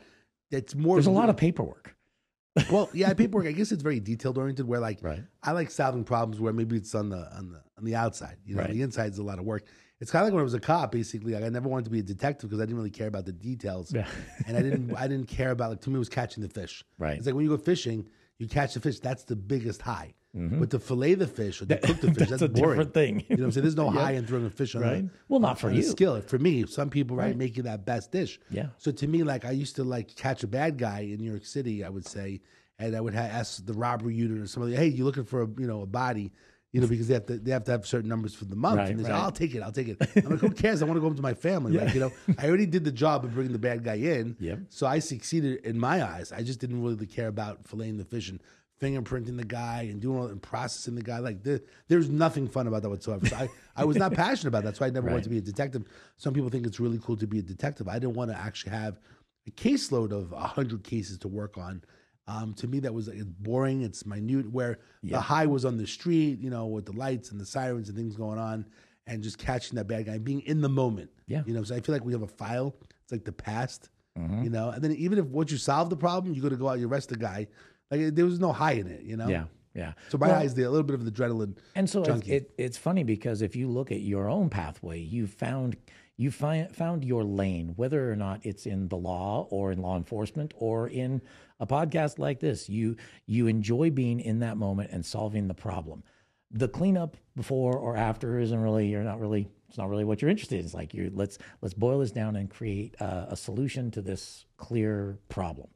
[0.51, 0.97] It's more.
[0.97, 1.95] There's a lot of paperwork.
[2.71, 3.47] well, yeah, paperwork.
[3.47, 4.67] I guess it's very detailed oriented.
[4.67, 5.23] Where like, Right.
[5.43, 8.37] I like solving problems where maybe it's on the on the on the outside.
[8.45, 8.71] You know, Right.
[8.73, 9.65] the inside's a lot of work.
[10.01, 10.93] It's kind of like when I was a cop.
[10.93, 13.25] Basically, like I never wanted to be a detective because I didn't really care about
[13.27, 13.93] the details.
[13.93, 14.07] Yeah.
[14.47, 16.85] and I didn't I didn't care about like to me it was catching the fish.
[16.99, 17.17] Right.
[17.17, 18.09] It's like when you go fishing,
[18.41, 18.99] you catch the fish.
[18.99, 20.15] That's the biggest high.
[20.37, 20.61] Mm-hmm.
[20.61, 22.71] But to fillet the fish or to cook the fish, That's that's, a boring.
[22.79, 23.25] different thing.
[23.29, 23.63] You know what I'm saying?
[23.65, 25.05] There's no high in throwing a fish on Right.
[25.05, 25.83] a Well, not for you.
[25.83, 26.21] skill.
[26.23, 28.41] For me, some people right, making that best dish.
[28.51, 28.67] Yeah.
[28.79, 31.45] So to me, like I used to like catch a bad guy in New York
[31.45, 31.85] City.
[31.85, 32.41] I would say,
[32.79, 35.49] and I would ha- ask the robbery unit or somebody, "Hey, you looking for a
[35.59, 36.33] you know a body?"
[36.73, 38.77] You know, because they have to they have to have certain numbers for the month.
[38.79, 39.23] Right, and they say, right.
[39.23, 40.83] "I'll take it, I'll take it." I'm like, "Who cares?
[40.83, 42.93] I want to go home to my family." Like, you know, I already did the
[42.93, 44.37] job of bringing the bad guy in.
[44.39, 44.61] Yep.
[44.69, 46.31] So I succeeded in my eyes.
[46.31, 48.41] I just didn't really care about filleting the fish and
[48.81, 51.19] fingerprinting the guy and doing all and processing the guy.
[51.19, 53.27] Like there, there's nothing fun about that whatsoever.
[53.27, 54.71] So I, I was not passionate about that.
[54.71, 55.85] That's why I never wanted to be a detective.
[56.17, 57.89] Some people think it's really cool to be a detective.
[57.89, 58.99] I didn't want to actually have
[59.47, 61.83] a caseload of hundred cases to work on.
[62.31, 63.83] Um, to me, that was it's boring.
[63.83, 64.51] It's minute.
[64.51, 67.89] Where the high was on the street, you know, with the lights and the sirens
[67.89, 68.65] and things going on,
[69.07, 71.11] and just catching that bad guy, being in the moment.
[71.27, 71.43] Yeah.
[71.47, 71.63] you know.
[71.63, 72.75] So I feel like we have a file.
[73.03, 73.89] It's like the past,
[74.19, 74.43] Mm-hmm.
[74.43, 74.71] you know.
[74.71, 76.89] And then even if once you solve the problem, you got to go out, you
[76.89, 77.47] arrest the guy.
[77.91, 79.29] Like there was no high in it, you know.
[79.29, 79.45] Yeah.
[79.75, 79.93] yeah.
[80.09, 81.57] So my eyes, they a little bit of the adrenaline.
[81.77, 85.27] And so it's, it, it's funny because if you look at your own pathway, you
[85.27, 85.77] found
[86.21, 89.97] you find found your lane, whether or not it's in the law or in law
[89.97, 91.23] enforcement or in
[91.59, 92.69] a podcast like this.
[92.69, 96.03] You you enjoy being in that moment and solving the problem.
[96.51, 100.31] The cleanup before or after isn't really you're not really it's not really what you're
[100.31, 100.67] interested in.
[100.67, 104.45] It's like you let's let's boil this down and create a, a solution to this
[104.59, 105.69] clear problem.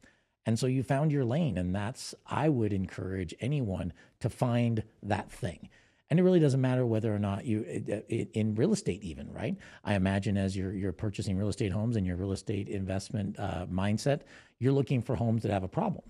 [0.45, 5.31] And so you found your lane, and that's I would encourage anyone to find that
[5.31, 5.69] thing.
[6.09, 7.63] And it really doesn't matter whether or not you
[8.33, 9.55] in real estate, even right.
[9.83, 13.65] I imagine as you're you're purchasing real estate homes and your real estate investment uh,
[13.65, 14.21] mindset,
[14.59, 16.05] you're looking for homes that have a problem,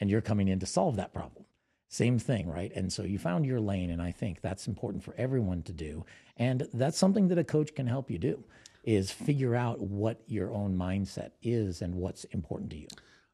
[0.00, 1.44] and you're coming in to solve that problem.
[1.88, 2.72] Same thing, right?
[2.74, 6.06] And so you found your lane, and I think that's important for everyone to do.
[6.36, 8.44] And that's something that a coach can help you do
[8.84, 12.88] is figure out what your own mindset is and what's important to you.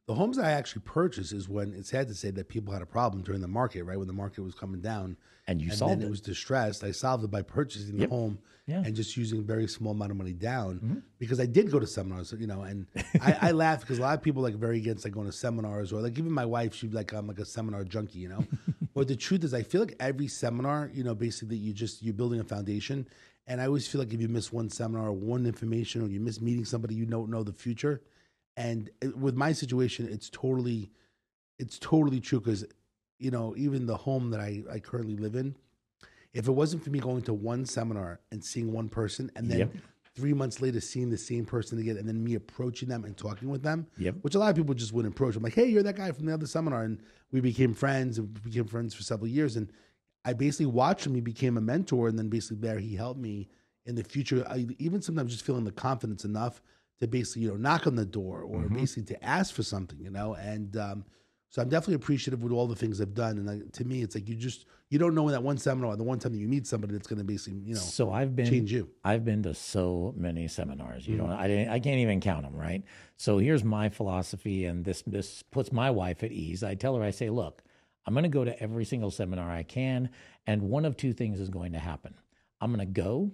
[0.09, 2.87] The homes I actually purchased is when it's sad to say that people had a
[2.87, 3.99] problem during the market, right?
[3.99, 5.19] When the market was coming down.
[5.47, 6.11] And you and solved then it.
[6.11, 6.83] was distressed.
[6.83, 8.11] I solved it by purchasing the Yep.
[8.11, 8.77] home Yeah.
[8.77, 8.87] Mm-hmm.
[8.87, 11.87] and just using a very small amount of money down because I did go to
[11.87, 12.87] seminars, you know, and
[13.21, 15.93] I, I laugh because a lot of people like very against like going to seminars
[15.93, 18.45] or like even my wife, she'd be like, I'm like a seminar junkie, you know.
[18.95, 22.03] but the truth is I feel like every seminar, you know, basically that you just
[22.03, 23.07] you're building a foundation.
[23.47, 26.21] And I always feel like if you miss one seminar or one information or you
[26.21, 28.01] miss meeting somebody you don't know the future.
[28.59, 30.91] And with my situation, it's totally
[31.61, 32.65] it's totally true because
[33.19, 35.55] you know even the home that I, I currently live in
[36.33, 39.59] if it wasn't for me going to one seminar and seeing one person and then
[39.59, 39.73] Yep.
[40.15, 43.49] three months later seeing the same person again and then me approaching them and talking
[43.49, 44.17] with them Yep.
[44.23, 45.37] which a lot of people just wouldn't approach.
[45.37, 46.83] I'm like hey you're that guy from the other seminar.
[46.83, 47.01] And
[47.33, 49.57] we became friends and became friends for several years.
[49.57, 49.71] And
[50.25, 51.15] i basically watched him.
[51.15, 52.09] He became a mentor.
[52.09, 53.49] And then basically there he helped me
[53.87, 54.45] in the future.
[54.49, 56.61] I, even sometimes just feeling the confidence enough
[57.01, 60.11] to basically you know knock on the door or basically to ask for something you
[60.11, 61.05] know and um,
[61.51, 63.39] so I'm definitely appreciative with all the things I've done.
[63.39, 65.97] And like, to me, it's like you just you don't know in that one seminar,
[65.97, 68.37] the one time that you meet somebody that's going to basically you know So I've
[68.37, 68.91] been change you.
[69.03, 71.09] I've been to so many seminars.
[71.09, 71.27] You Mm-hmm.
[71.31, 71.39] don't.
[71.39, 72.55] I didn't, I can't even count them.
[72.55, 72.83] Right.
[73.17, 76.63] So here's my philosophy, and this this puts my wife at ease.
[76.63, 77.63] I tell her, I say, look,
[78.05, 80.11] I'm going to go to every single seminar I can,
[80.47, 82.13] and one of two things is going to happen.
[82.61, 83.31] I'm going to go,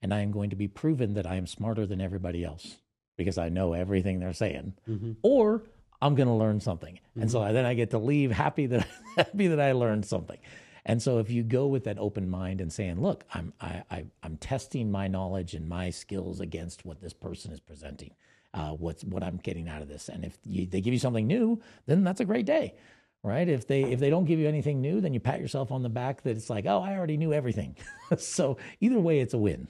[0.00, 2.76] and I am going to be proven that I am smarter than everybody else
[3.18, 5.12] because I know everything they're saying, Mm-hmm.
[5.22, 5.64] or
[6.00, 8.86] I'm going to learn something, and so I, then I get to leave happy that
[9.16, 10.38] happy that I learned something.
[10.86, 14.04] And so if you go with that open mind and saying, "Look, I'm I, I
[14.22, 18.14] I'm testing my knowledge and my skills against what this person is presenting,
[18.54, 21.26] uh, what's what I'm getting out of this," and if you, they give you something
[21.26, 22.74] new, then that's a great day,
[23.24, 23.48] right?
[23.48, 25.88] If they if they don't give you anything new, then you pat yourself on the
[25.90, 27.76] back that it's like, "Oh, I already knew everything."
[28.16, 29.66] so either way, it's a win.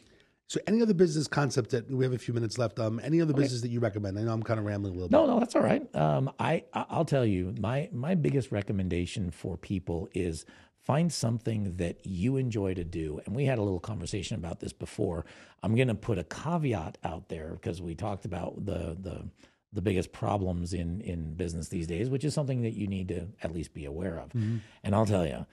[0.49, 2.79] So any other business concept that we have a few minutes left?
[2.81, 4.19] Um, any other business that you recommend?
[4.19, 5.95] I know I'm kind of rambling a little No, no, that's all right.
[5.95, 10.47] Um, I I'll tell you my my biggest recommendation for people is
[10.81, 13.21] find something that you enjoy to do.
[13.27, 15.27] And we had a little conversation about this before.
[15.63, 19.29] I'm going to put a caveat out there because we talked about the the
[19.75, 23.27] the biggest problems in in business these days, which is something that you need to
[23.43, 24.33] at least be aware of.
[24.83, 25.45] And I'll tell you,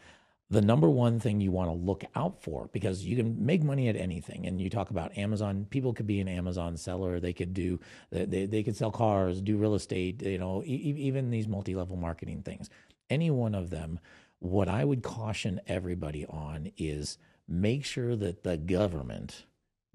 [0.50, 3.88] the number one thing you want to look out for because you can make money
[3.88, 7.54] at anything and you talk about amazon people could be an amazon seller they could
[7.54, 7.80] do
[8.12, 12.42] they, they could sell cars do real estate you know e- even these multi-level marketing
[12.42, 12.70] things.
[13.10, 14.00] Any one of them
[14.40, 19.46] what i would caution everybody on is make sure that the government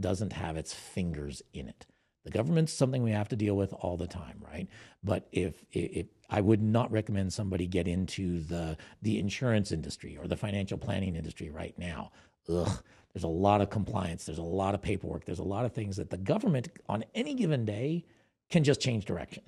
[0.00, 1.86] doesn't have its fingers in it
[2.24, 4.68] the government's something we have to deal with all the time, right?
[5.02, 10.28] But if, if I would not recommend somebody get into the the insurance industry or
[10.28, 12.12] the financial planning industry right now.
[12.48, 15.72] Ugh, there's a lot of compliance, there's a lot of paperwork, there's a lot of
[15.72, 18.04] things that the government on any given day
[18.48, 19.42] can just change direction.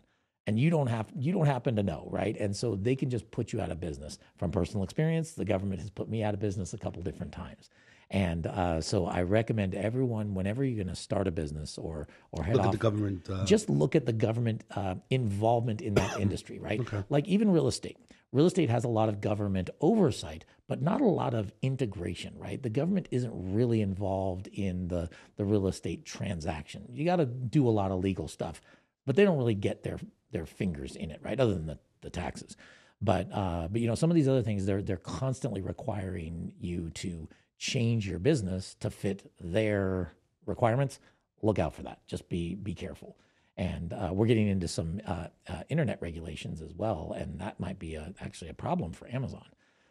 [0.46, 2.36] And you don't have you don't happen to know, right?
[2.36, 4.18] And so they can just put you out of business.
[4.36, 7.70] From personal experience, the government has put me out of business a couple different times.
[8.12, 12.44] And uh, so I recommend everyone, whenever you're going to start a business or or
[12.44, 13.28] head Look at off, the government.
[13.28, 16.80] Uh, just look at the government uh, involvement in that industry, right?
[17.08, 17.96] Like even real estate.
[18.30, 22.62] Real estate has a lot of government oversight, but not a lot of integration, right?
[22.62, 26.88] The government isn't really involved in the the real estate transaction.
[26.90, 28.60] You got to do a lot of legal stuff,
[29.06, 29.98] but they don't really get their
[30.32, 31.40] their fingers in it, right?
[31.40, 32.58] Other than the, the taxes.
[33.00, 36.90] But uh, but you know some of these other things they're they're constantly requiring you
[36.90, 37.26] to
[37.62, 40.12] change your business to fit their
[40.46, 40.98] requirements.
[41.42, 42.04] Look out for that.
[42.08, 43.16] Just be be careful.
[43.56, 47.78] And uh, we're getting into some uh, uh, internet regulations as well, and that might
[47.78, 49.44] be a, actually a problem for Amazon.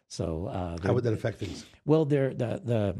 [0.08, 1.64] So uh, how would that affect things?
[1.86, 2.96] well, they're the the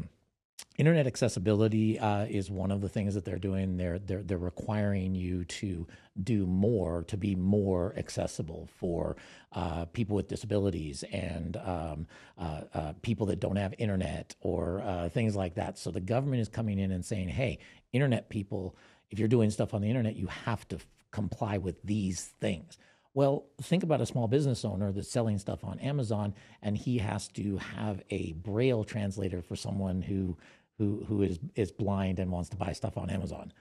[0.77, 3.77] internet accessibility uh, is one of the things that they're doing.
[3.77, 5.87] They're they're they're requiring you to
[6.21, 9.15] do more to be more accessible for
[9.53, 12.07] uh, people with disabilities and um,
[12.37, 15.77] uh, uh people that don't have internet or uh, things like that.
[15.77, 17.59] So the government is coming in and saying, "Hey,
[17.91, 18.75] internet people,
[19.11, 22.77] if you're doing stuff on the internet, you have to f- comply with these things."
[23.15, 26.33] Well, think about a small business owner that's selling stuff on Amazon
[26.63, 30.35] and he has to have a braille translator for someone who
[30.77, 33.51] who who is is blind and wants to buy stuff on Amazon.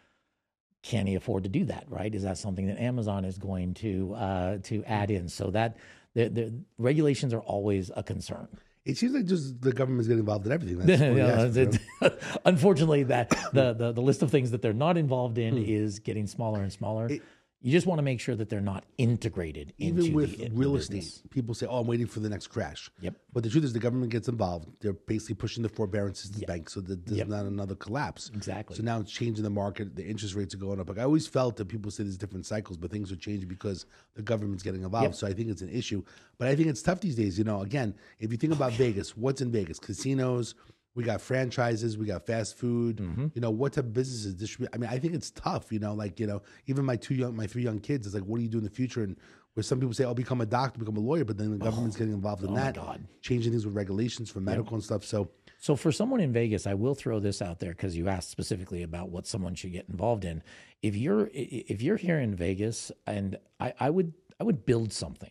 [0.83, 1.85] Can he afford to do that?
[1.89, 2.13] Right?
[2.15, 5.29] Is that something that Amazon is going to uh, to add in?
[5.29, 5.77] So that
[6.15, 8.49] the, the regulations are always a concern.
[8.85, 10.79] It seems like just the government's getting involved in everything.
[10.79, 11.57] That's
[12.01, 12.09] yeah,
[12.45, 15.65] unfortunately, that the, the, the list of things that they're not involved in hmm.
[15.65, 17.07] is getting smaller and smaller.
[17.07, 17.23] It,
[17.63, 21.23] you just want to make sure that they're not integrated even with the, real estate.
[21.31, 23.15] People say, "Oh, I'm waiting for the next crash." Yep.
[23.33, 24.69] But the truth is, the government gets involved.
[24.81, 26.41] They're basically pushing the forbearances to yep.
[26.41, 27.29] the bank so that there's yep.
[27.29, 28.31] not another collapse.
[28.35, 28.77] Exactly.
[28.77, 29.95] So now it's changing the market.
[29.95, 30.89] The interest rates are going up.
[30.89, 33.87] Like I always felt that people say there's different cycles, but things are changing because
[34.15, 35.05] the government's getting involved.
[35.05, 35.15] Yep.
[35.15, 36.03] So I think it's an issue.
[36.39, 37.39] But I think it's tough these days.
[37.39, 39.79] You know, again, if you think about Vegas, what's in Vegas?
[39.79, 40.57] Casinos
[40.95, 42.97] we got franchises, we got fast food.
[42.99, 43.29] Mm-hmm.
[43.35, 44.71] You know, what type of businesses distribute?
[44.75, 45.73] I mean, I think it's tough.
[45.73, 48.25] You know, like you know, even my two young, my three young kids is like,
[48.25, 49.03] what do you do in the future?
[49.03, 49.17] And
[49.55, 51.97] where some people say, "I'll become a doctor, become a lawyer," but then the government's
[51.97, 52.79] oh, getting involved in oh that,
[53.21, 54.73] changing things with regulations for medical yep.
[54.73, 55.05] and stuff.
[55.05, 58.31] So, so for someone in Vegas, I will throw this out there because you asked
[58.31, 60.43] specifically about what someone should get involved in.
[60.81, 65.31] If you're if you're here in Vegas, and I, I would I would build something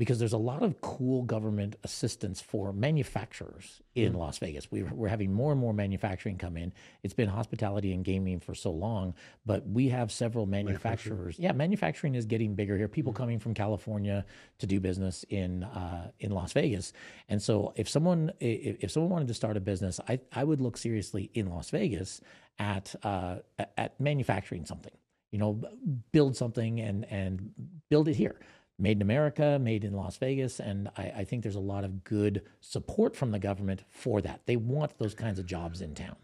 [0.00, 4.16] because there's a lot of cool government assistance for manufacturers in mm.
[4.16, 4.72] Las Vegas.
[4.72, 6.72] We, we're having more and more manufacturing come in.
[7.02, 9.12] It's been hospitality and gaming for so long,
[9.44, 11.38] but we have several manufacturers.
[11.38, 12.88] Yeah, manufacturing is getting bigger here.
[12.88, 13.16] People mm.
[13.16, 14.24] coming from California
[14.60, 16.94] to do business in uh, in Las Vegas,
[17.28, 20.62] and so if someone if, if, someone wanted to start a business, I I would
[20.62, 22.22] look seriously in Las Vegas
[22.58, 23.36] at uh,
[23.76, 24.94] at manufacturing something.
[25.30, 25.62] You know,
[26.10, 27.52] build something and and
[27.90, 28.40] build it here
[28.80, 30.60] made in America, made in Las Vegas.
[30.60, 34.42] And I, I, think there's a lot of good support from the government for that.
[34.46, 36.16] They want those kinds of jobs in town.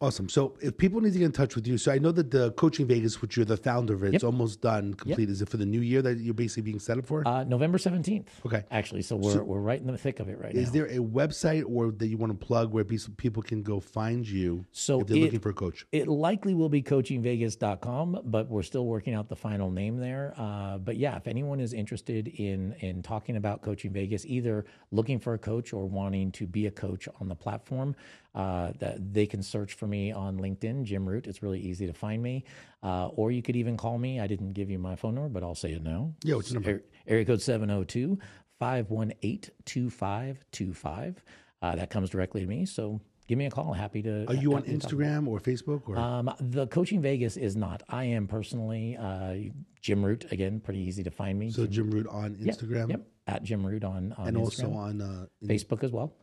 [0.00, 0.28] Awesome.
[0.28, 2.52] So if people need to get in touch with you, so I know that the
[2.52, 5.28] Coaching Vegas, which you're the founder of, it, it's almost done, complete.
[5.28, 5.30] Yep.
[5.30, 7.26] Is it for the new year that you're basically being set up for?
[7.26, 8.26] Uh, November 17th.
[8.46, 8.62] Okay.
[8.70, 10.62] Actually, so we're, so we're right in the thick of it right is now.
[10.62, 14.28] Is there a website or that you want to plug where people can go find
[14.28, 15.84] you so if they're it, looking for a coach?
[15.90, 20.32] It likely will be coachingvegas.com, but we're still working out the final name there.
[20.36, 25.18] Uh, but yeah, if anyone is interested in, in talking about Coaching Vegas, either looking
[25.18, 27.96] for a coach or wanting to be a coach on the platform,
[28.38, 31.26] uh, that they can search for me on LinkedIn, Jim Root.
[31.26, 32.44] It's really easy to find me.
[32.84, 34.20] Uh, or you could even call me.
[34.20, 36.14] I didn't give you my phone number, but I'll say it now.
[36.22, 36.84] Yeah, what's your number?
[37.08, 38.16] Area code 702
[38.60, 41.24] 518 2525.
[41.60, 42.64] Uh, that comes directly to me.
[42.64, 43.72] So give me a call.
[43.72, 44.26] Happy to.
[44.28, 45.88] Are you on Instagram or Facebook?
[45.88, 45.96] Or?
[45.96, 47.82] Um, the Coaching Vegas is not.
[47.88, 49.34] I am personally uh,
[49.80, 50.30] Jim Root.
[50.30, 51.50] Again, pretty easy to find me.
[51.50, 52.90] So Jim, Jim Root on Instagram.
[52.90, 53.06] Yep, yep.
[53.26, 54.40] At Jim Root on, on and Instagram.
[54.40, 56.14] also on uh, Facebook as well.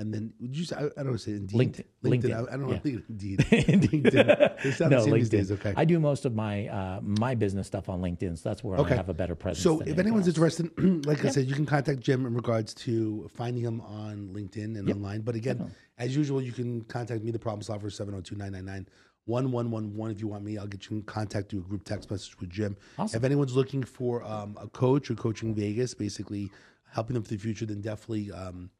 [0.00, 1.58] And then would you say I, I don't want to say Indeed.
[1.58, 1.84] LinkedIn.
[2.02, 2.22] LinkedIn.
[2.22, 2.32] LinkedIn.
[2.32, 2.66] I, I don't yeah.
[2.66, 3.38] want to think Indeed.
[3.40, 4.62] LinkedIn.
[4.62, 5.18] They sound no, the same LinkedIn.
[5.18, 5.52] these days.
[5.52, 5.74] Okay.
[5.76, 8.94] I do most of my uh, my business stuff on LinkedIn, so that's where okay.
[8.94, 9.62] I have a better presence.
[9.62, 10.36] So if anyone's else.
[10.36, 10.70] interested,
[11.06, 11.28] like yeah.
[11.28, 14.96] I said, you can contact Jim in regards to finding him on LinkedIn and yep.
[14.96, 15.20] online.
[15.20, 15.76] But again, Definitely.
[15.98, 18.86] as usual, you can contact me, the problem solver, 702 999
[19.26, 22.40] 1111 if you want me i'll get you in contact do a group text message
[22.40, 23.18] with jim awesome.
[23.18, 26.50] if anyone's looking for um, a coach or coaching vegas basically
[26.90, 28.70] helping them for the future then definitely um,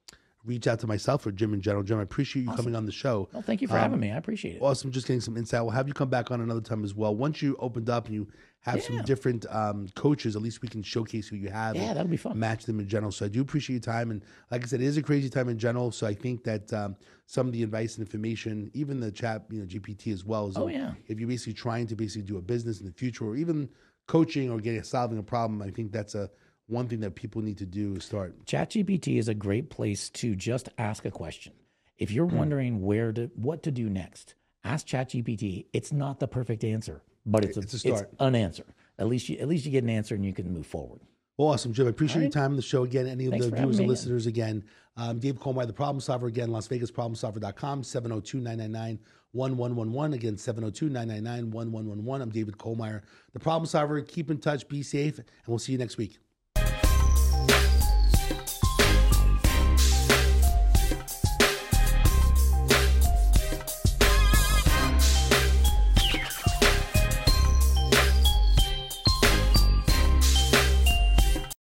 [0.44, 1.82] reach out to myself or Jim in general.
[1.82, 2.64] Jim, I appreciate you awesome.
[2.64, 3.28] coming on the show.
[3.32, 4.10] Well, thank you for um, having me.
[4.10, 4.62] I appreciate it.
[4.62, 4.90] Awesome.
[4.90, 5.62] Just getting some insight.
[5.62, 7.14] We'll have you come back on another time as well.
[7.14, 8.28] Once you opened up and you
[8.60, 8.82] have yeah.
[8.82, 11.76] some different um, coaches, at least we can showcase who you have.
[11.76, 12.38] Yeah, that'll be fun.
[12.38, 13.12] Match them in general.
[13.12, 14.10] So I do appreciate your time.
[14.10, 15.90] And like I said, it is a crazy time in general.
[15.90, 19.60] So I think that um, some of the advice and information, even the chat, you
[19.60, 20.50] know, GPT as well.
[20.56, 20.92] Oh, yeah.
[21.06, 23.68] If you're basically trying to basically do a business in the future or even
[24.06, 26.30] coaching or getting solving a problem, I think that's a
[26.70, 28.46] one thing that people need to do is start.
[28.46, 31.52] ChatGPT is a great place to just ask a question.
[31.98, 32.34] If you're mm.
[32.34, 35.66] wondering where to what to do next, ask ChatGPT.
[35.72, 38.08] It's not the perfect answer, but it's, it's a, a start.
[38.12, 38.64] It's an answer.
[38.98, 41.00] At least you at least you get an answer and you can move forward.
[41.36, 41.86] Well, awesome, Jim.
[41.86, 42.22] I appreciate right.
[42.24, 43.06] your time on the show again.
[43.06, 44.64] Any of Thanks the viewers and listeners again.
[44.96, 48.98] Um, Dave Colmeyer, the problem solver again, Las Vegas problemsolver.com, 702 999
[49.32, 50.12] 1111.
[50.12, 52.22] Again, 702 999 1111.
[52.22, 53.02] I'm David Colmeyer,
[53.32, 54.02] the problem solver.
[54.02, 56.18] Keep in touch, be safe, and we'll see you next week.